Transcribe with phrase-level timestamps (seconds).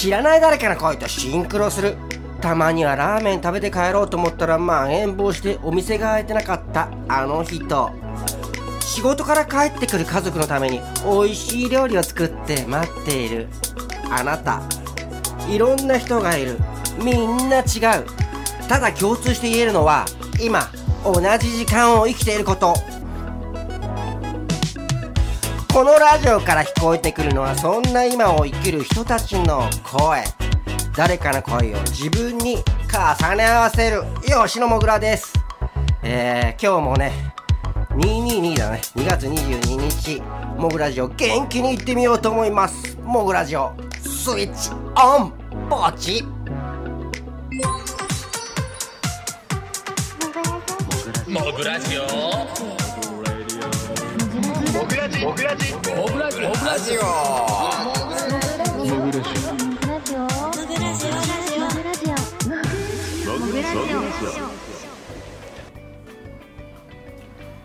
[0.00, 1.94] 知らない誰かの声とシンクロする。
[2.40, 6.88] たまにはラーメン食べて帰ろうと思ったらまん延防止でお店が開いてなかった。
[7.06, 7.90] あの人。
[8.80, 13.48] 仕事から帰ってくる家族のために美味しい料理を作って待っている。
[14.10, 14.62] あなた。
[15.50, 16.56] いろんな人がいる。
[17.04, 18.06] みんな違う。
[18.70, 20.06] ただ共通して言えるのは
[20.40, 20.70] 今
[21.04, 22.72] 同じ時間を生きていること。
[25.80, 30.22] このラジオから聞こえてくるのはそんな今を生きる人たちの声。
[30.94, 34.02] 誰かの声を自分に重ね合わせる
[34.44, 35.32] 吉野もぐらです。
[36.02, 37.32] えー、今日もね
[37.92, 38.82] 222だね。
[38.94, 40.22] 2月22日
[40.58, 42.98] モグラジオ元気にいってみようと思います。
[43.02, 43.72] モグラジオ
[44.02, 44.68] スイッチ
[45.02, 45.32] オン
[45.70, 46.22] ポチ。
[51.26, 52.79] もぐラジオ
[54.80, 57.04] モグラジオモグラジモグラジモグラジモ
[59.04, 59.40] グラジオ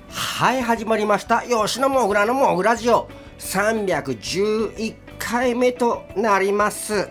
[0.10, 1.44] はい始まりました。
[1.44, 3.08] 吉野もぐらのもぐラジオ。
[3.40, 7.08] 311回目となります。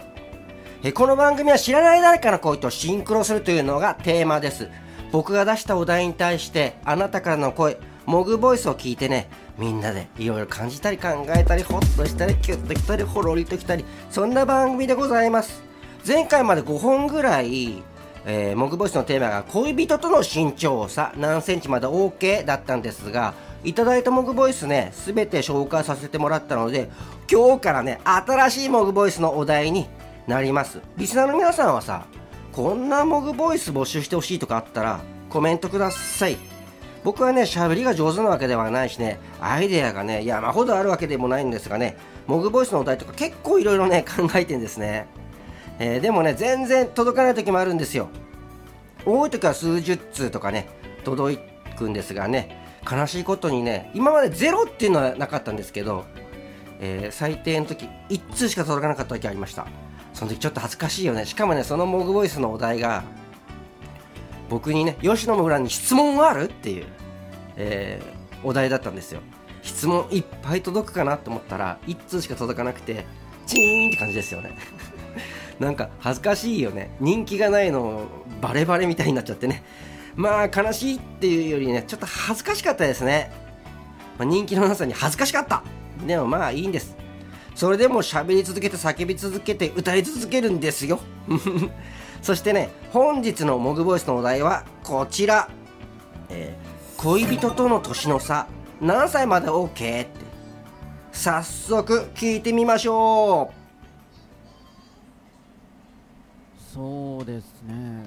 [0.83, 4.69] えこの番組は知らない誰かの声とシンクロするというのがテーマです。
[5.13, 15.63] 僕が出したお題に対してあなたからの声モグボイスを聞いてねみんなでいろいろ感じたり考えたりホッとしたりキュッときたりほろりときたりそんな番組でございます。
[16.07, 17.83] 前回まで5本ぐらい
[18.27, 26.91] えー、モグボイスのテーマが恋人との身長差何センチまで OK だったんですがいただいたモグボイスねすべて紹介させてもらったので
[27.31, 29.87] 今日からね新しいモグボイスのお題に
[30.27, 30.81] なります。
[30.97, 32.07] リスナーの皆さんはさ
[32.53, 36.54] こんなモグボイス募集してほしいとかあったらコメントください。
[37.05, 41.97] 僕はね喋りが上手なわけではないしねアイデアがね山ほどあるわけでもないんですがね
[42.27, 45.07] モグボイスのお題とか結構いろいろね考えてんですね。
[45.79, 48.09] えー、でもね全然届かない時もあるんですよ。
[49.05, 50.69] 多い時は数十通とかね
[51.05, 51.37] 届
[51.77, 56.07] くんですがね悲しいことにね今までゼロっていうのはなかったんですけど、
[56.81, 59.67] えー、最低の時1通しか届かなかった時ありました。
[60.15, 61.27] その時ちょっと恥ずかしいよね。
[61.27, 63.05] しかもねそのモグボイスのお題が
[64.49, 66.87] 僕にね吉野の裏に質問はあるっていう、
[67.57, 69.21] えー、お題だったんですよ。
[69.63, 73.07] 質問いっぱい届くかなと思ったら1通しか届かなくて
[73.47, 74.57] チーンって感じですよね。
[75.59, 76.95] なんか恥ずかしいよね。
[77.01, 78.07] 人気がないの
[78.41, 79.65] バレバレみたいになっちゃってね。
[80.17, 83.33] まあ悲しいっていうよりねちょっと恥ずかしかったですね、
[84.17, 85.63] まあ、人気のなさに恥ずかしかった。
[86.07, 86.97] でもまあいいんです。
[87.55, 91.01] それでも喋り続けて叫び続けて歌い続けるんですよ。
[92.21, 95.49] そしてね本日のモグボイスのお題はこちら、
[96.31, 96.64] えー、
[96.99, 98.47] 恋人との年の差。
[98.81, 99.69] 何歳まで OK?
[99.69, 100.09] って。
[101.13, 103.65] 早速聞いてみましょう。
[106.75, 108.05] そうですね。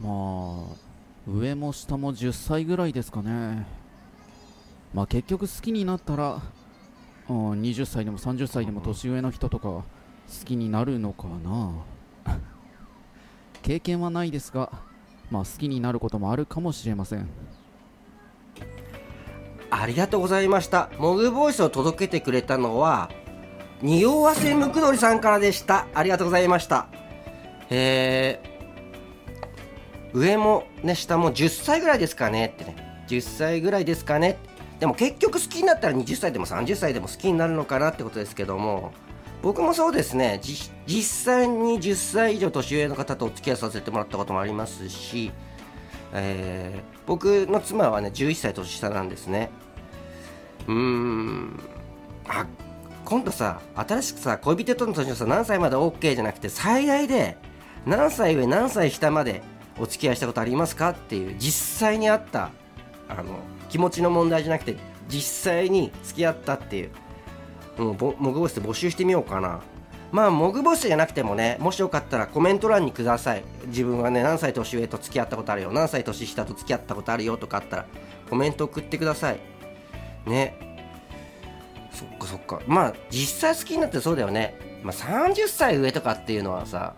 [0.00, 0.76] まあ
[1.26, 3.66] 上も下も10歳ぐらいですかね。
[4.92, 6.42] まあ結局好きになったら、
[7.28, 9.84] うん、20歳でも30歳でも年上の人とか好
[10.44, 11.72] きになるのかな。
[13.62, 14.70] 経験はないですが
[15.30, 17.28] まあ好きになることもあるかもしれません。
[19.70, 20.90] ありがとうございました。
[20.98, 23.10] モグボイスを届けてくれたのは
[23.82, 25.86] 匂わせムクドリさんからでした。
[25.94, 26.88] ありがとうございました。
[27.70, 32.54] えー、上もね下も10歳ぐらいですかね。
[32.54, 33.04] ってね。
[33.08, 34.38] 10歳ぐらいですかね。
[34.80, 38.92] でも結局好きになったら20歳でも30歳でも好きになるのかなってことですけども。
[39.42, 40.40] 僕もそうですね。
[40.42, 45.30] 実際に10歳以上年上の方とお付き合いさせてもらったこともありますし、
[46.12, 49.50] えー、僕の妻はね11歳年下なんですね。
[50.66, 51.60] うーん。
[52.28, 52.46] あ
[53.04, 57.38] 今度さ新しくさ恋人との年の差何歳まで OK じゃなくて最大で
[57.86, 59.42] 何歳上何歳下まで
[59.78, 62.50] お付き合いしたことありますかっていう実際にあった
[63.08, 63.38] あの
[63.70, 64.76] 気持ちの問題じゃなくて
[65.08, 66.90] 実際に付き合ったっていう
[67.78, 69.60] もうモグボスで募集してみようかな。
[70.10, 73.44] まあモグボスじゃなくてもねもしよかったらコメント欄にください。
[73.66, 75.70] 自分はね何歳年上と付き合ったことあるよ。
[75.70, 77.86] 何歳年下と付き合ったことあるよとかあったら
[78.28, 79.40] コメント送ってください。
[80.26, 80.54] ね。
[81.92, 82.60] そっかそっか。
[82.66, 86.94] まあ実際好きになってそうだよね、まあ、30歳上とかっていうのはさ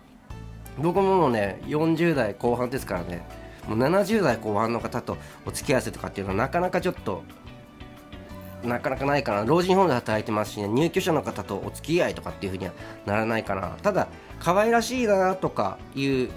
[0.77, 3.25] 僕ももうね40代後半ですからね。
[3.67, 7.23] もう70代後半の方とお付き合わせとかっていうのはなかなかちょっと
[8.63, 9.45] なかなかないかな。
[9.45, 12.73] 老人ホームで働いてますしね入居者の方とお付き合いとかっていうふうには
[13.05, 13.69] ならないかな。
[13.81, 14.07] ただ
[14.39, 16.29] 可愛らしいなとかいう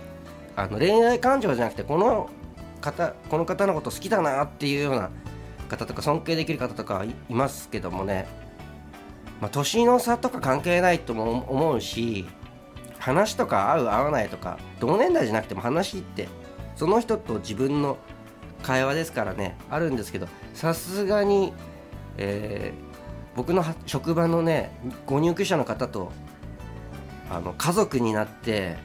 [0.56, 2.30] あの恋愛感情じゃなくてこの
[2.80, 5.10] 方この方のこと好きだなっていうような
[5.68, 8.26] 方とか尊敬できる方とかいますけどもね。
[9.40, 12.24] まあ、年の差とか関係ないとも思うし
[12.98, 16.28] 話とか合う合わないとか同年代じゃなくても話って
[16.76, 17.98] その人と自分の
[18.62, 21.52] 会話ですからねあるんですけどさすがに、
[22.18, 24.70] えー、僕の職場のね
[25.06, 26.12] ご入居者の方と
[27.30, 28.76] あの家族になって、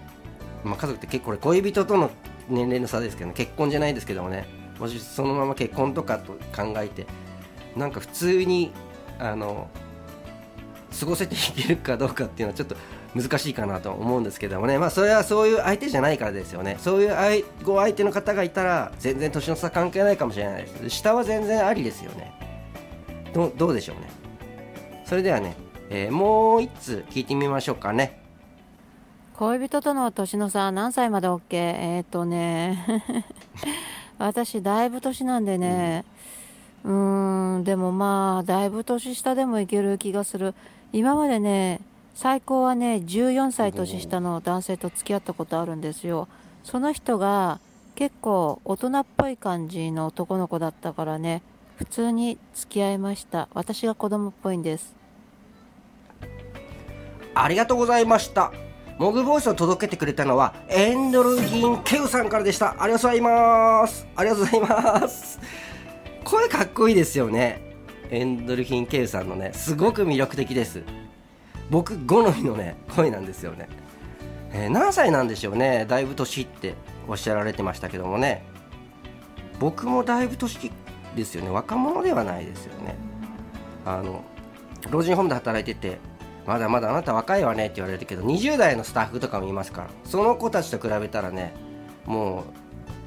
[0.64, 2.10] まあ、家族って結構これ恋人との
[2.48, 4.48] 年齢の差ですけど、ね、結婚じゃないですけどもね
[4.80, 7.06] もしそのまま結婚とかと考えて
[7.76, 8.72] なんか普通に
[9.20, 9.70] あの
[10.98, 12.76] 過ごせていけるかどうかっていうのはちょっと
[13.16, 22.32] 難しいかなと思うんですけどもね、まあ、それはそういう相手じゃないからですよね、そういうご相手の方がいたら、全然年の差関係ないかもしれないです、下は全然ありですよね、
[23.34, 24.10] どどうでしょうね。
[25.06, 25.56] それではね、
[25.90, 28.22] えー、もう1つ聞いてみましょうかね。
[29.38, 31.42] 恋人との年の差何歳まで OK?
[31.52, 32.86] えー、っとね。
[34.18, 36.04] 私だいぶ年なんでね、
[36.84, 40.54] うん、んでもまあだいぶ年下でもいける気がする。
[40.92, 41.82] 今までね
[42.14, 46.28] 最高はね14歳年下の男性と付き合ったことあるんですよ。
[46.64, 47.60] その人が
[47.96, 51.42] 結構大人っぽい感じの男の子だったからね
[51.80, 53.48] 普通に付き合いました。
[53.54, 54.94] 私が子供っぽいんです。
[57.34, 58.52] ありがとうございました。
[58.98, 62.76] モグボイスを届けてくれたのはエンドルギンケウさんからでした。
[62.84, 64.06] ありがとうございます。
[64.14, 65.40] ありがとうございます。
[66.26, 67.62] 声かっこいいですよね。
[68.12, 70.84] エンドルフィン・ケウさんのねすごく魅力的です。
[71.70, 73.70] 僕好みのね声なんですよね、
[74.52, 75.86] えー、何歳なんでしょうね。
[75.88, 76.76] だいぶ年って
[77.08, 78.44] おっしゃられてましたけどもね。
[79.60, 80.72] 僕もだいぶ年
[81.16, 81.50] ですよね。
[81.50, 82.96] 若者ではないですよね。
[83.86, 84.24] あの
[84.90, 86.00] 老人ホームで働いてて
[86.46, 91.54] まだまだあなた若いわねって言われるけど20代のスタッフとかもいますからその子たちと比べたらね
[92.06, 92.44] もう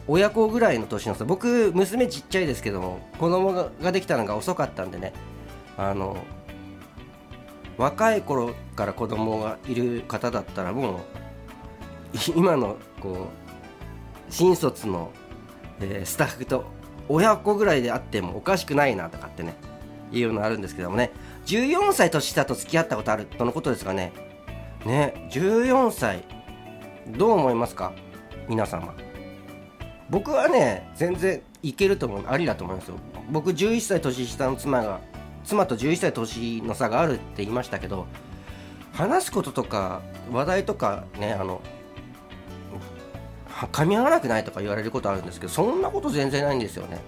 [0.08, 1.24] 親子ぐらいの年の差。
[1.24, 5.12] 僕娘ちっちゃいですけども子供ができたのが遅かったんでね
[5.76, 6.16] あの
[7.78, 11.00] 若い頃から子供がいる方だったらもう
[12.36, 13.28] 今のこ
[14.28, 15.10] う新卒の、
[15.80, 16.64] えー、スタッフと
[17.12, 19.54] 親子ぐらいであってもおかしくないなとかってね
[20.10, 21.10] いうのあるんですけどもね。
[21.46, 24.12] 14歳年下と付き合ったことあるとのことですがね。
[24.86, 26.24] ね14歳
[27.08, 27.92] どう思いますか？
[28.48, 28.94] 皆様。
[30.08, 32.96] 僕はね全然いけると思うありだと思いますよ。
[33.30, 35.00] 僕11歳年下の妻が
[35.44, 38.06] 妻と11歳年の差があるって言いましたけど
[38.92, 40.00] 話すこととか
[40.30, 41.60] 話題とかねあの
[43.66, 47.00] 噛み合わなくないとか言われることあるんですけどそんなこと全然ないんですよね。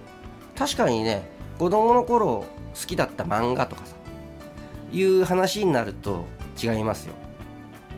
[0.57, 2.45] 確かにね子供の頃
[2.79, 3.95] 好きだった漫画とかさ
[4.91, 6.25] いう話になると
[6.61, 7.13] 違いますよ。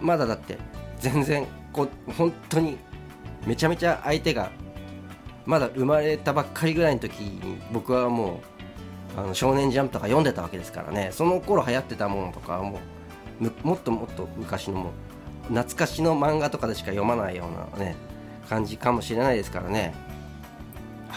[0.02, 0.58] まだだって
[1.00, 1.88] 全然こ
[2.18, 2.78] 本当に
[3.46, 4.52] めちゃめちゃ相手が
[5.46, 8.42] まだ生まれたばっかりぐらいの時に僕はも
[9.16, 11.10] うあの少年ジャンプとか読んでたわけですからね。
[11.12, 12.80] その頃流行ってたものとかも
[13.42, 14.92] うもっともっと昔のも
[15.50, 17.96] 懐かしの漫画とかでしか読まないようなね
[18.48, 19.94] 感じかもしれないですからね。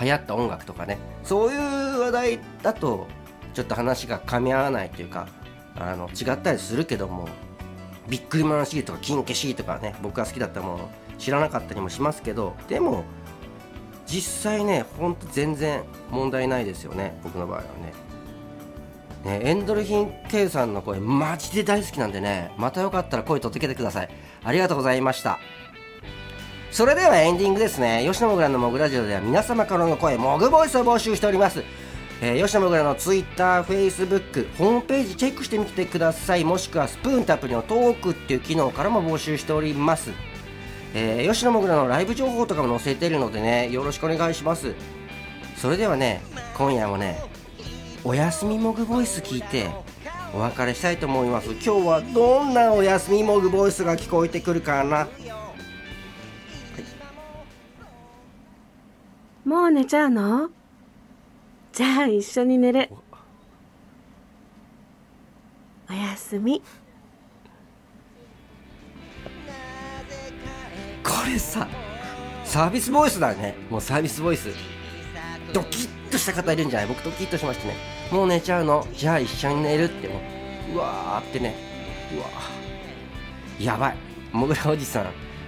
[0.00, 0.98] 流行った音楽とかね。
[1.24, 3.06] そういう話題だと
[3.54, 5.28] ちょっと話が噛み合わないというか
[5.76, 7.28] あの違ったりするけども
[8.08, 13.04] ビックリマンシーとか金消しとかね僕が好きだったもの知らなかったりもしますけどでも
[14.06, 17.92] 実際ねほんと全然問題ないですよね僕の場合はね。
[19.24, 24.08] ねエンドルフィン・ケイさんの声マジで大好きなんでねまたよかったら声届けてください。
[24.42, 25.38] ありがとうございました。
[26.70, 28.04] それではエンディングですね。
[28.06, 31.64] 吉野もぐらのもぐラジオでは皆様からの声もぐボイスを募集しております。
[32.22, 36.44] えー、吉野もぐらの Twitter、Facebook、ホームページチェックしてみてください。
[36.44, 40.10] もしくはスプーンとアプリのトークっていう機能からも募集しております。
[40.94, 44.74] えー、吉野もぐらのライブ情報とかも載せてるのでねよろしくお願いします。
[45.56, 46.22] それではね
[46.56, 47.20] 今夜もね
[48.04, 49.68] おやすみモグボイス聞いて
[50.32, 51.50] お別れしたいと思います。
[51.50, 55.08] 今日はどんなおやすみモグボイスが聞こえてくるかな、
[59.50, 60.48] もう寝ちゃうの？
[61.72, 62.88] じゃあ一緒に寝る。
[65.90, 66.62] おやすみ。
[71.02, 71.66] これさ
[72.44, 73.56] サービスボイスだね。
[73.68, 74.50] もうサービスボイス。
[75.52, 76.88] ドキッとした方いるんじゃない？
[76.88, 77.74] 僕ドキッとしましてね。
[78.12, 78.86] もう寝ちゃうの？
[78.94, 80.20] じゃあ一緒に寝るっても
[80.70, 80.74] う。
[80.76, 81.56] うわーってね。
[82.16, 82.26] うわ
[83.58, 83.96] やばい。
[84.30, 85.06] もぐらおじさん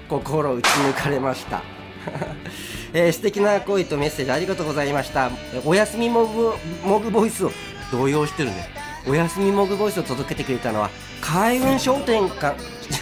[0.08, 1.62] 心打ち抜かれました。
[2.94, 5.30] えー、素敵な声とメッセージありがとうございました。
[5.64, 6.52] おやすみもぐ
[6.86, 7.52] もぐボイスを
[7.90, 8.68] 動揺してるね。
[9.06, 10.90] おやすみもぐボイスを届けてくれたのは
[11.20, 12.54] 開運商店か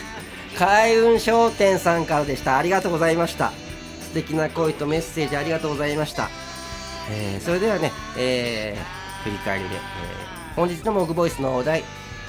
[0.57, 2.57] 開運商店さんからでした。
[2.57, 3.53] ありがとうございました。
[4.11, 6.29] 素敵な声とメッセージありがとうございました、
[7.13, 11.85] えー、それではね、えー、振り返りで、えー、本日のモグボイスのお題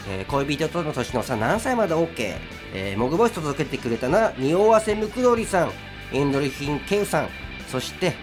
[0.07, 2.35] えー恋人との年の差何歳まで OK、
[2.73, 5.71] えー、モグボイス届けてくれたのは匂わせムクドリさん。
[6.13, 7.30] エンドルフィンケウさん
[7.68, 8.13] そして、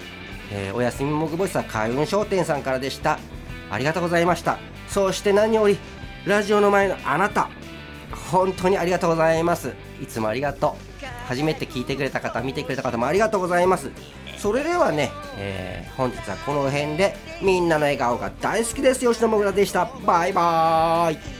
[0.50, 3.18] えーおやすみモグボイスは開運商店さんからでした。
[3.70, 4.58] ありがとうございました。
[4.88, 5.78] そして何より
[6.26, 7.48] ラジオの前のあなた
[8.30, 9.72] 本当にありがとうございます。
[10.02, 11.06] いつもありがとう。
[11.26, 13.90] 初めて聞いてくれた方見てくれた方もありがとうございます。
[14.38, 19.00] それではね、えー本日はこの辺でみんなの笑顔が大好きです。
[19.00, 19.90] 吉野もぐらでした。
[20.06, 21.37] バイバーイ。